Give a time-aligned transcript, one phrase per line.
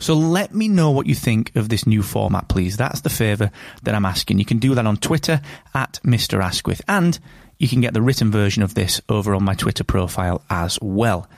[0.00, 2.78] So let me know what you think of this new format, please.
[2.78, 3.50] That's the favour
[3.82, 4.38] that I'm asking.
[4.38, 5.42] You can do that on Twitter
[5.74, 6.42] at Mr.
[6.42, 7.18] Asquith, and
[7.58, 11.28] you can get the written version of this over on my Twitter profile as well.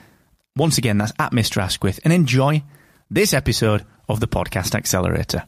[0.55, 1.61] Once again, that's at Mr.
[1.61, 2.63] Asquith, and enjoy
[3.11, 5.43] this episode of the Podcast Accelerator.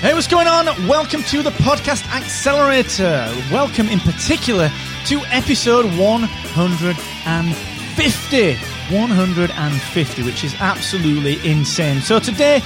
[0.00, 0.66] Hey, what's going on?
[0.86, 3.26] Welcome to the Podcast Accelerator.
[3.50, 4.70] Welcome in particular
[5.06, 8.73] to episode 150.
[8.90, 12.00] 150, which is absolutely insane.
[12.00, 12.60] So today,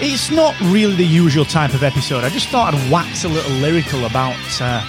[0.00, 2.24] it's not really the usual type of episode.
[2.24, 4.84] I just thought I'd wax a little lyrical about, uh,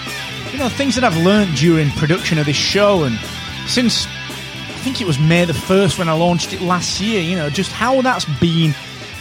[0.52, 3.18] you know, things that I've learned during production of this show and
[3.66, 7.36] since I think it was May the 1st when I launched it last year, you
[7.36, 8.74] know, just how that's been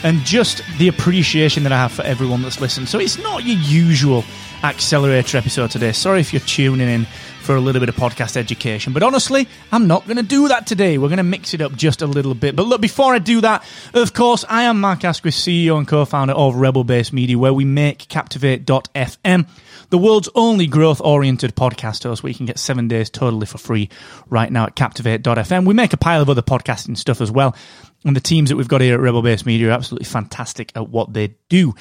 [0.05, 2.87] and just the appreciation that I have for everyone that's listened.
[2.87, 4.23] So it's not your usual
[4.63, 5.91] accelerator episode today.
[5.93, 7.05] Sorry if you're tuning in
[7.41, 8.93] for a little bit of podcast education.
[8.93, 10.99] But honestly, I'm not going to do that today.
[10.99, 12.55] We're going to mix it up just a little bit.
[12.55, 16.33] But look, before I do that, of course, I am Mark Asquith, CEO and co-founder
[16.33, 19.47] of Rebel Base Media, where we make Captivate.fm
[19.89, 23.57] the world's only growth oriented podcast host where you can get seven days totally for
[23.57, 23.89] free
[24.29, 25.65] right now at captivate.fm.
[25.65, 27.55] We make a pile of other podcasting stuff as well.
[28.05, 30.89] And the teams that we've got here at Rebel Base Media are absolutely fantastic at
[30.89, 31.73] what they do.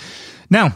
[0.49, 0.75] Now,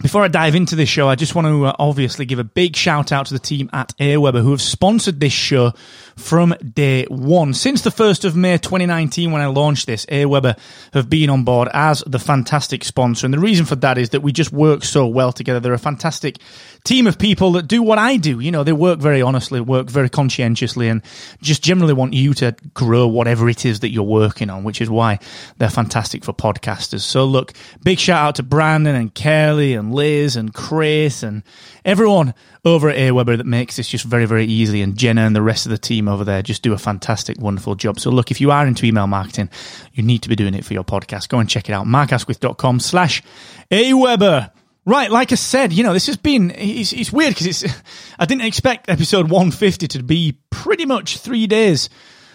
[0.00, 2.76] before I dive into this show, I just want to uh, obviously give a big
[2.76, 5.74] shout out to the team at Aweber who have sponsored this show
[6.16, 7.52] from day one.
[7.52, 10.58] Since the 1st of May 2019, when I launched this, Aweber
[10.94, 13.26] have been on board as the fantastic sponsor.
[13.26, 15.60] And the reason for that is that we just work so well together.
[15.60, 16.38] They're a fantastic
[16.84, 18.40] team of people that do what I do.
[18.40, 21.02] You know, they work very honestly, work very conscientiously, and
[21.42, 24.88] just generally want you to grow whatever it is that you're working on, which is
[24.88, 25.18] why
[25.58, 27.00] they're fantastic for podcasters.
[27.00, 31.42] So look, big shout out to Brandon and Kelly and Liz and Chris and
[31.84, 34.82] everyone over at Aweber that makes this just very, very easy.
[34.82, 37.74] And Jenna and the rest of the team over there just do a fantastic, wonderful
[37.74, 38.00] job.
[38.00, 39.50] So look, if you are into email marketing,
[39.92, 41.28] you need to be doing it for your podcast.
[41.28, 41.86] Go and check it out.
[41.86, 43.22] markasquith.com slash
[43.70, 44.50] Aweber.
[44.84, 47.74] Right, like I said, you know, this has been, it's, it's weird because it's,
[48.18, 51.88] I didn't expect episode 150 to be pretty much three days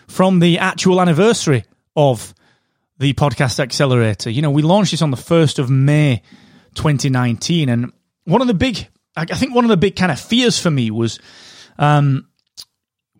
[0.07, 2.33] from the actual anniversary of
[2.99, 4.29] the podcast accelerator.
[4.29, 6.21] You know, we launched this on the 1st of May
[6.77, 7.69] 2019.
[7.69, 7.91] And
[8.23, 10.91] one of the big, I think one of the big kind of fears for me
[10.91, 11.19] was,
[11.77, 12.27] um,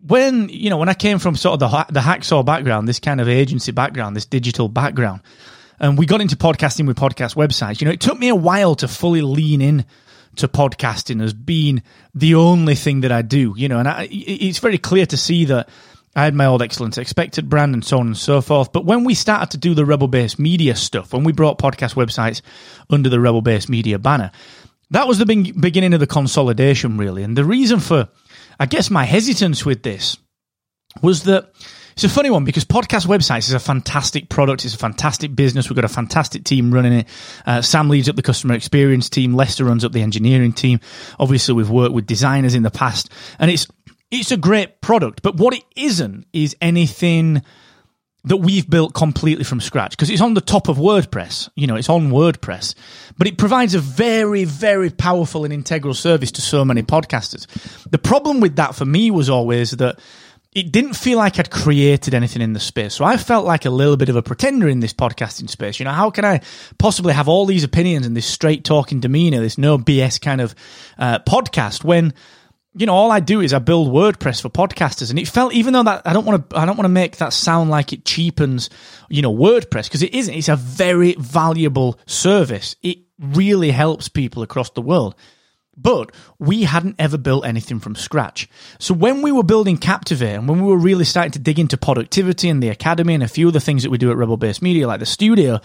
[0.06, 3.20] when, you know, when I came from sort of the, the hacksaw background, this kind
[3.20, 5.22] of agency background, this digital background,
[5.80, 8.74] and we got into podcasting with podcast websites, you know, it took me a while
[8.76, 9.84] to fully lean in
[10.36, 11.82] to podcasting as being
[12.14, 15.46] the only thing that I do, you know, and I, it's very clear to see
[15.46, 15.68] that
[16.16, 18.72] I had my old excellence expected brand and so on and so forth.
[18.72, 21.94] But when we started to do the Rebel Base Media stuff, when we brought podcast
[21.94, 22.40] websites
[22.90, 24.32] under the Rebel Base Media banner,
[24.90, 27.22] that was the beginning of the consolidation, really.
[27.22, 28.08] And the reason for,
[28.58, 30.16] I guess, my hesitance with this
[31.02, 31.52] was that
[31.98, 34.64] it's a funny one because podcast websites is a fantastic product.
[34.64, 35.68] It's a fantastic business.
[35.68, 37.08] We've got a fantastic team running it.
[37.44, 39.34] Uh, Sam leads up the customer experience team.
[39.34, 40.78] Lester runs up the engineering team.
[41.18, 43.10] Obviously, we've worked with designers in the past,
[43.40, 43.66] and it's
[44.10, 47.42] it's a great product, but what it isn't is anything
[48.24, 51.48] that we've built completely from scratch because it's on the top of WordPress.
[51.54, 52.74] You know, it's on WordPress,
[53.16, 57.46] but it provides a very, very powerful and integral service to so many podcasters.
[57.90, 59.98] The problem with that for me was always that
[60.52, 62.94] it didn't feel like I'd created anything in the space.
[62.94, 65.78] So I felt like a little bit of a pretender in this podcasting space.
[65.78, 66.40] You know, how can I
[66.78, 70.54] possibly have all these opinions and this straight talking demeanor, this no BS kind of
[70.98, 72.14] uh, podcast when
[72.78, 75.72] you know, all I do is I build WordPress for podcasters, and it felt even
[75.72, 78.04] though that I don't want to, I don't want to make that sound like it
[78.04, 78.70] cheapens,
[79.08, 80.32] you know, WordPress because it isn't.
[80.32, 82.76] It's a very valuable service.
[82.84, 85.16] It really helps people across the world.
[85.76, 88.48] But we hadn't ever built anything from scratch.
[88.78, 91.76] So when we were building Captivate and when we were really starting to dig into
[91.76, 94.36] Poductivity and the academy and a few of the things that we do at Rebel
[94.36, 95.60] Base Media, like the studio,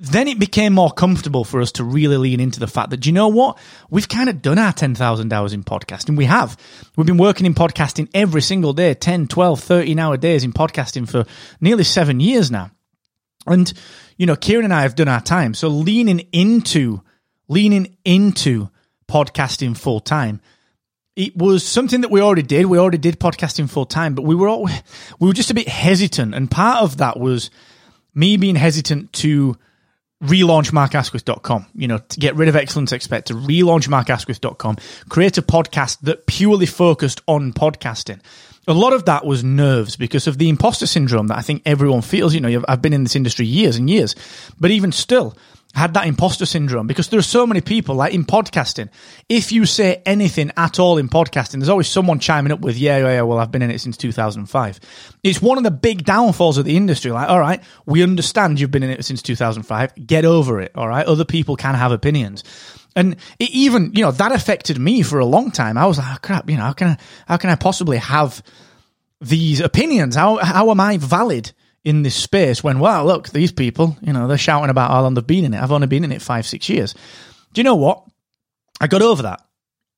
[0.00, 3.08] then it became more comfortable for us to really lean into the fact that, do
[3.08, 3.58] you know what?
[3.90, 6.16] We've kind of done our 10,000 hours in podcasting.
[6.16, 6.56] We have.
[6.96, 11.08] We've been working in podcasting every single day, 10, 12, 13 hour days in podcasting
[11.08, 11.24] for
[11.60, 12.70] nearly seven years now.
[13.44, 13.72] And,
[14.16, 15.54] you know, Kieran and I have done our time.
[15.54, 17.02] So leaning into,
[17.48, 18.70] leaning into
[19.08, 20.40] podcasting full time
[21.16, 22.66] it was something that we already did.
[22.66, 24.68] We already did podcasting full time, but we were all,
[25.18, 27.50] we were just a bit hesitant, and part of that was
[28.14, 29.56] me being hesitant to
[30.22, 34.76] relaunch markasquith.com, you know, to get rid of Excellence Expect, to relaunch markasquith.com,
[35.08, 38.20] create a podcast that purely focused on podcasting.
[38.66, 42.02] A lot of that was nerves because of the imposter syndrome that I think everyone
[42.02, 42.34] feels.
[42.34, 44.14] You know, I've been in this industry years and years,
[44.60, 45.36] but even still,
[45.78, 48.90] had that imposter syndrome because there are so many people like in podcasting.
[49.28, 52.98] If you say anything at all in podcasting, there's always someone chiming up with, yeah,
[52.98, 54.80] yeah, yeah, well, I've been in it since 2005.
[55.22, 57.10] It's one of the big downfalls of the industry.
[57.10, 60.06] Like, all right, we understand you've been in it since 2005.
[60.06, 60.72] Get over it.
[60.74, 61.06] All right.
[61.06, 62.44] Other people can have opinions.
[62.96, 65.78] And it even, you know, that affected me for a long time.
[65.78, 66.96] I was like, oh, crap, you know, how can I,
[67.26, 68.42] how can I possibly have
[69.20, 70.16] these opinions?
[70.16, 71.52] How, how am I valid?
[71.84, 75.14] In this space when, wow, look, these people, you know, they're shouting about how long
[75.14, 75.62] they've been in it.
[75.62, 76.94] I've only been in it five, six years.
[77.52, 78.04] Do you know what?
[78.80, 79.44] I got over that.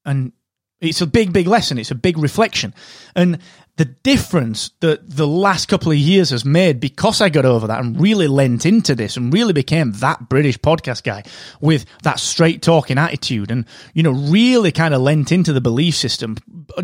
[0.05, 0.33] And
[0.81, 1.79] it's a big, big lesson.
[1.79, 2.75] It's a big reflection.
[3.15, 3.39] And
[3.77, 7.81] the difference that the last couple of years has made because I got over that
[7.81, 11.25] and really lent into this and really became that British podcast guy
[11.61, 15.95] with that straight talking attitude and, you know, really kind of lent into the belief
[15.95, 16.37] system,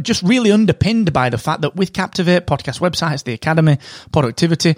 [0.02, 3.78] just really underpinned by the fact that with Captivate, podcast websites, the Academy,
[4.10, 4.76] Poductivity,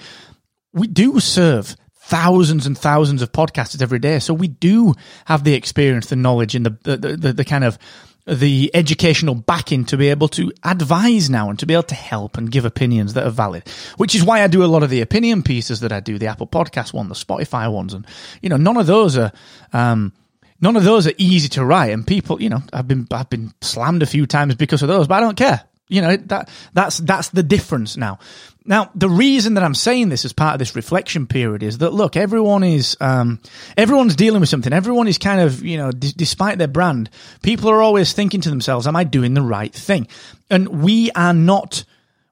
[0.72, 1.76] we do serve
[2.08, 4.18] thousands and thousands of podcasters every day.
[4.18, 4.94] So we do
[5.26, 7.78] have the experience, the knowledge, and the the, the, the kind of
[8.26, 12.36] the educational backing to be able to advise now and to be able to help
[12.36, 13.66] and give opinions that are valid,
[13.96, 16.26] which is why I do a lot of the opinion pieces that I do, the
[16.26, 18.06] Apple Podcast one, the Spotify ones, and
[18.42, 19.32] you know, none of those are.
[19.72, 20.12] Um,
[20.60, 23.52] none of those are easy to write, and people, you know, I've been I've been
[23.60, 25.62] slammed a few times because of those, but I don't care.
[25.88, 28.18] You know that that's that's the difference now.
[28.64, 31.94] Now, the reason that I'm saying this as part of this reflection period is that
[31.94, 33.40] look, everyone is um,
[33.78, 34.74] everyone's dealing with something.
[34.74, 37.08] Everyone is kind of you know, d- despite their brand,
[37.42, 40.06] people are always thinking to themselves, "Am I doing the right thing?"
[40.50, 41.84] And we are not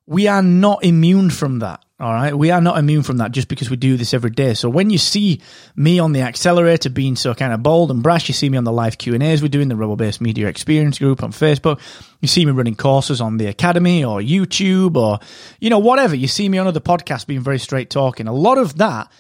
[0.07, 1.83] we are not immune from that.
[1.99, 2.35] All right.
[2.35, 4.53] We are not immune from that just because we do this every day.
[4.53, 5.41] So when you see
[5.77, 8.65] me on the accelerator being so kind of bold and brash, you see me on
[8.65, 11.81] the live Q and A's we're doing the Rebel Base Media Experience group on Facebook.
[12.21, 15.21] You see me running courses on the Academy or YouTube or,
[15.59, 16.15] you know, whatever.
[16.15, 18.29] You see me on other podcasts being very straight talking.
[18.29, 19.11] A lot of that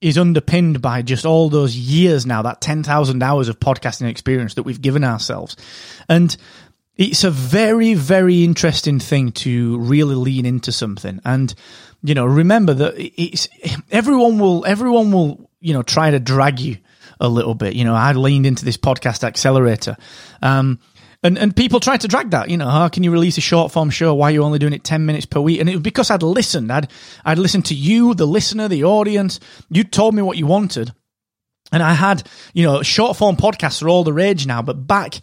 [0.00, 4.64] is underpinned by just all those years now, that 10,000 hours of podcasting experience that
[4.64, 5.56] we've given ourselves.
[6.08, 6.36] And
[6.96, 11.20] it's a very, very interesting thing to really lean into something.
[11.24, 11.54] And
[12.02, 13.48] you know, remember that it's
[13.90, 16.76] everyone will everyone will you know try to drag you
[17.20, 17.74] a little bit.
[17.74, 19.96] You know, I leaned into this podcast accelerator.
[20.42, 20.78] Um,
[21.22, 23.72] and, and people try to drag that, you know, how can you release a short
[23.72, 24.14] form show?
[24.14, 25.58] Why are you only doing it 10 minutes per week?
[25.58, 26.70] And it was because I'd listened.
[26.70, 26.90] I'd,
[27.24, 29.40] I'd listened to you, the listener, the audience.
[29.70, 30.92] You told me what you wanted.
[31.72, 35.20] And I had, you know, short form podcasts are all the rage now, but back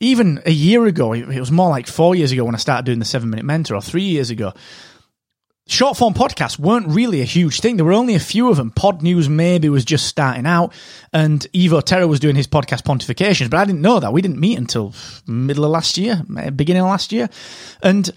[0.00, 2.98] even a year ago, it was more like four years ago when I started doing
[2.98, 4.52] the seven minute mentor or three years ago
[5.66, 7.76] short form podcasts weren't really a huge thing.
[7.76, 8.70] There were only a few of them.
[8.70, 10.72] Podnews maybe was just starting out,
[11.12, 14.12] and Evo Terra was doing his podcast pontifications, but I didn't know that.
[14.12, 14.94] We didn't meet until
[15.26, 16.22] middle of last year,
[16.54, 17.28] beginning of last year,
[17.82, 18.08] and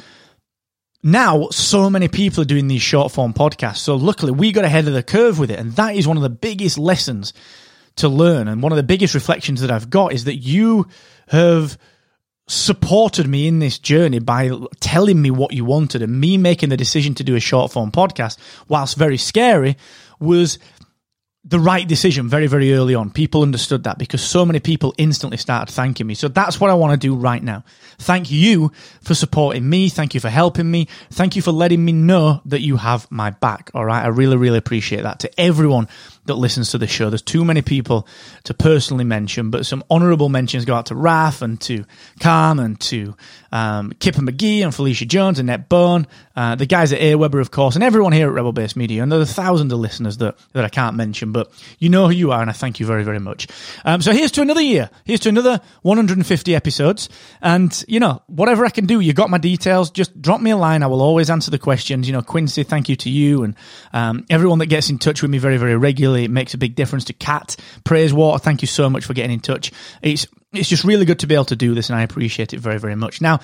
[1.01, 3.77] now so many people are doing these short form podcasts.
[3.77, 6.23] So luckily we got ahead of the curve with it, and that is one of
[6.23, 7.33] the biggest lessons
[7.99, 8.47] to learn.
[8.47, 10.87] And one of the biggest reflections that I've got is that you
[11.27, 11.77] have
[12.47, 16.77] supported me in this journey by telling me what you wanted and me making the
[16.77, 18.37] decision to do a short form podcast,
[18.67, 19.77] whilst very scary,
[20.19, 20.57] was
[21.45, 23.11] the right decision very, very early on.
[23.11, 26.13] People understood that because so many people instantly started thanking me.
[26.13, 27.63] So that's what I want to do right now.
[27.97, 29.89] Thank you for supporting me.
[29.89, 30.87] Thank you for helping me.
[31.11, 33.71] Thank you for letting me know that you have my back.
[33.73, 34.03] All right.
[34.03, 35.87] I really, really appreciate that to everyone
[36.29, 37.09] that listens to the show.
[37.09, 38.07] There's too many people
[38.45, 41.85] to personally mention, but some honourable mentions go out to Raf and to
[42.19, 43.15] Calm and to
[43.51, 47.51] um, Kipper McGee and Felicia Jones and Net Bone, uh, the guys at Aweber, of
[47.51, 49.03] course, and everyone here at Rebel Base Media.
[49.03, 52.13] And there are thousands of listeners that, that I can't mention, but you know who
[52.13, 53.47] you are, and I thank you very, very much.
[53.83, 54.89] Um, so here's to another year.
[55.03, 57.09] Here's to another 150 episodes.
[57.41, 59.91] And, you know, whatever I can do, you got my details.
[59.91, 60.83] Just drop me a line.
[60.83, 62.07] I will always answer the questions.
[62.07, 63.55] You know, Quincy, thank you to you and
[63.93, 66.75] um, everyone that gets in touch with me very, very regularly it makes a big
[66.75, 67.55] difference to Cat.
[67.83, 69.71] Praise Water, thank you so much for getting in touch.
[70.01, 72.59] It's it's just really good to be able to do this, and I appreciate it
[72.59, 73.21] very, very much.
[73.21, 73.39] Now,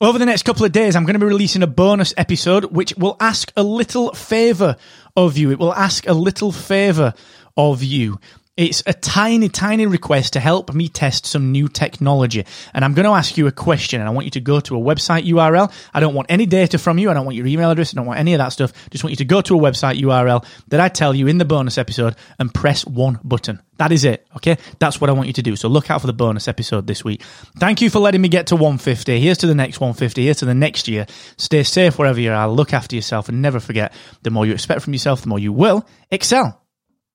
[0.00, 2.94] over the next couple of days, I'm going to be releasing a bonus episode which
[2.96, 4.76] will ask a little favor
[5.16, 5.50] of you.
[5.50, 7.14] It will ask a little favor
[7.56, 8.20] of you.
[8.58, 12.44] It's a tiny, tiny request to help me test some new technology.
[12.74, 14.76] And I'm going to ask you a question and I want you to go to
[14.76, 15.72] a website URL.
[15.94, 17.08] I don't want any data from you.
[17.08, 17.94] I don't want your email address.
[17.94, 18.72] I don't want any of that stuff.
[18.90, 21.44] Just want you to go to a website URL that I tell you in the
[21.44, 23.62] bonus episode and press one button.
[23.76, 24.26] That is it.
[24.34, 24.58] Okay.
[24.80, 25.54] That's what I want you to do.
[25.54, 27.22] So look out for the bonus episode this week.
[27.60, 29.20] Thank you for letting me get to 150.
[29.20, 30.24] Here's to the next 150.
[30.24, 31.06] Here's to the next year.
[31.36, 32.48] Stay safe wherever you are.
[32.48, 33.92] Look after yourself and never forget
[34.24, 36.60] the more you expect from yourself, the more you will excel.